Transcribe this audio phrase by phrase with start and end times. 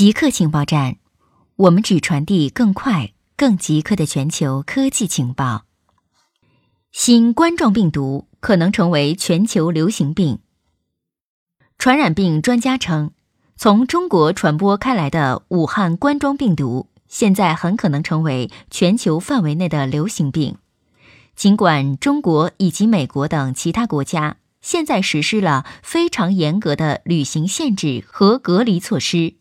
[0.00, 0.96] 极客情报站，
[1.56, 5.66] 我们只传递更快、更极客的全球科技情报。
[6.90, 10.38] 新冠状病毒可能成为全球流行病。
[11.76, 13.10] 传染病专家称，
[13.58, 20.56] 从中国传播开来的武汉冠状病毒，现在很可能成为全球范围内的流行病。
[21.36, 29.34] 尽管中国以及美国等其他国家现在实施了非常严格的旅行限制和隔离措施。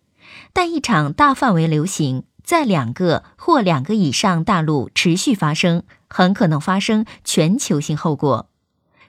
[0.54, 8.50] 但一场大范围流行在两个或两个以上大陆持续发生，很可能发生全球性后果。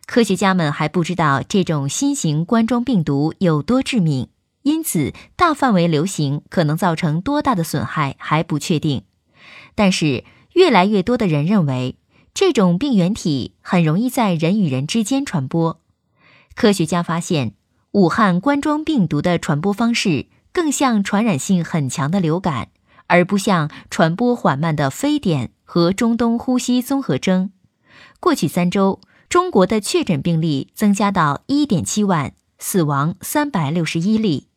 [0.06, 4.29] 科学家们还不知道这种新型冠状病毒有多致命，
[4.62, 9.04] 因此大范围流行可能造成多大的损害还不确定。
[9.74, 11.96] 但是，越来越多的人认为，
[12.34, 15.80] 这种病原体很容易在人与人之间传播。
[16.54, 17.54] 科学家发现，
[17.93, 20.27] 武汉冠状病毒的传播方式。
[20.52, 22.68] 更像传染性很强的流感，
[23.06, 27.51] 而不像传播缓慢的非典和中东呼吸综合征。
[28.18, 34.48] 过去三周，中国的确诊病例增加到一点七万，死亡三百六十一例。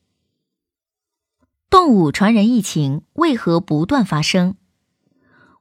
[1.69, 4.55] 动物传人疫情为何不断发生？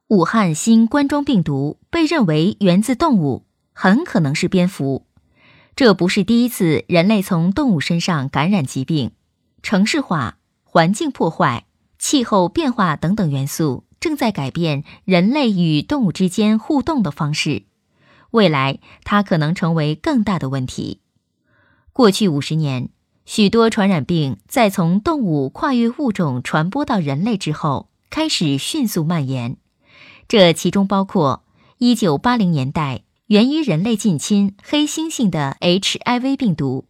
[0.07, 5.07] 武汉新冠状病毒被认为源自动物，很可能是蝙蝠。
[5.75, 9.11] 这不是第一次人类从动物身上感染疾病。
[9.63, 11.65] 城市化、环境破坏、
[11.97, 17.63] 气候变化等等元素正在改变人类与动物之间互动的方式。
[18.31, 20.99] 未来，它可能成为更大的问题。
[21.93, 22.89] 过去五十年，
[23.25, 29.55] 许多传染病在从动物跨越物种传播到人类之后，开始迅速蔓延。
[30.27, 31.45] 这其中包括
[31.79, 36.85] 1980年代源于人类近亲黑猩猩的 HIV 病毒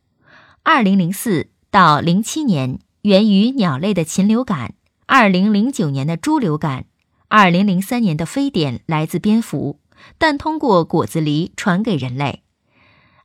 [0.63, 1.52] ，2004。
[1.73, 4.73] 到零七年，源于鸟类的禽流感；
[5.07, 6.83] 二零零九年的猪流感；
[7.29, 9.79] 二零零三年的非典来自蝙蝠，
[10.19, 12.43] 但通过果子狸传给人类。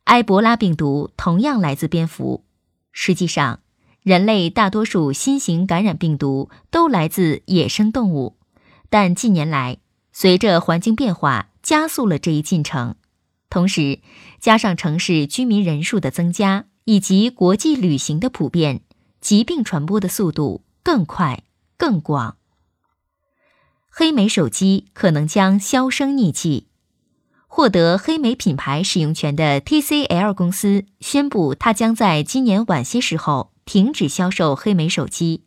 [0.04, 2.46] 埃博拉病毒同样来自蝙蝠。
[2.90, 3.60] 实际上，
[4.02, 8.38] 人类大多数新型感染病毒都来自野生动物，
[8.88, 9.76] 但近年来
[10.10, 12.94] 随着环境变化，加速了这一进程。
[13.50, 14.00] 同时，
[14.40, 16.64] 加上城市居民人数的增加。
[16.88, 18.80] 以及国际旅行的普遍，
[19.20, 21.42] 疾病传播的速度更快、
[21.76, 22.38] 更广。
[23.90, 26.68] 黑莓手机可能将销声匿迹。
[27.46, 35.42] 获得黑莓品牌使用权的 TCL 公司宣布，它将在今年晚些时候停止销售黑莓手机，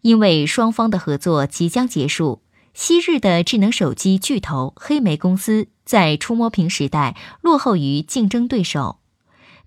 [0.00, 2.40] 因为双方的合作即将结束。
[2.72, 8.99] 昔日的智能手机巨头黑莓公司在触摸屏时代落后于竞争对手。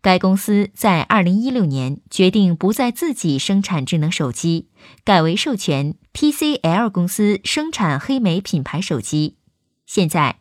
[0.04, 4.68] 该公司在二零一六年决定不再自己生产智能手机，
[5.06, 9.38] 改为授权 TCL 公司生产黑莓品牌手机。
[9.86, 10.40] 现在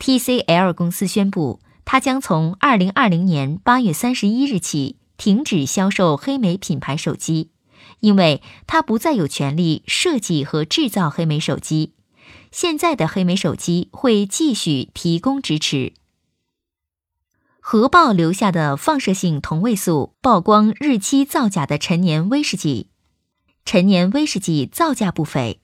[0.00, 7.52] ，TCL 公司宣布，它将从二零二零年八月三十一日起停止销售黑莓品牌手机，
[8.00, 11.92] 因为它不再有权利设计和制造黑莓手机。
[12.50, 15.92] 现在的黑莓手机会继续提供支持。
[17.66, 22.88] 核爆留下的放射性同位素曝光日期造假的陈年威士忌，
[23.64, 25.62] 陈年威士忌造价不菲。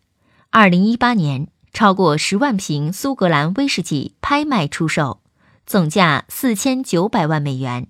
[0.49, 5.21] 二零一八年，超过十万瓶苏格兰威士忌拍卖出售，
[5.67, 7.89] 总价四千九百万美元。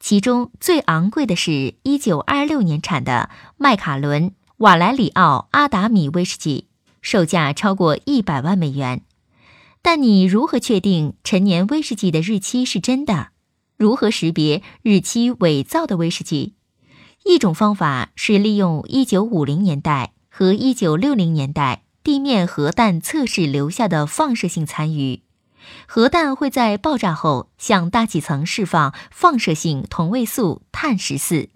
[0.00, 6.66] 其中最昂贵的是一九二六年产的麦卡伦瓦莱里奥阿达米威士忌，
[7.00, 9.02] 售价超过一百万美元。
[9.80, 13.28] 但你如何确定陈年威士忌的日期是真的？
[13.76, 16.52] 如何识别日期伪造的威士忌？
[17.24, 25.22] 一种方法是利用1950年代和1960年代地面核弹测试留下的放射性残余。
[25.86, 31.48] 核弹会在爆炸后向大气层释放放射性同位素碳十四，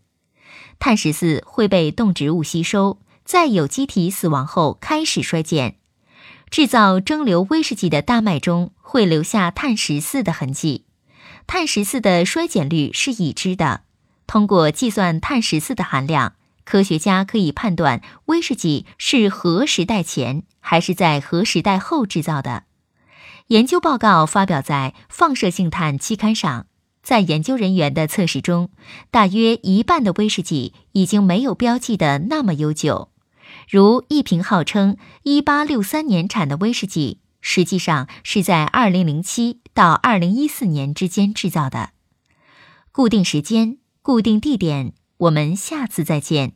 [0.78, 5.76] 碳十四会被动植物吸收，在有机体死亡后开始衰减。
[6.48, 10.86] 制造蒸馏威士忌的大麦中会留下碳十四的痕迹。
[11.48, 13.80] 碳十四的衰减率是已知的。
[14.26, 16.34] 通过计算碳十四的含量，
[16.66, 22.64] 科学家可以判断威士忌是核时代前还是在核时代后制造的。
[23.46, 26.66] 研究报告发表在《放射性碳》期刊上。
[27.02, 28.68] 在研究人员的测试中，
[29.10, 33.08] 大约一半的威士忌已经没有标记的那么悠久。
[33.70, 37.20] 如一瓶号称1863年产的威士忌。
[37.40, 41.90] 实际上是在二零零七到二零一四年之间制造的。
[42.90, 46.54] 固定时间，固定地点，我们下次再见。